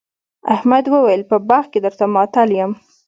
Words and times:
احمد 0.55 0.85
وويل: 0.93 1.21
په 1.29 1.37
باغ 1.49 1.65
کې 1.71 1.79
درته 1.85 2.05
ماتل 2.15 2.49
یم. 2.59 2.71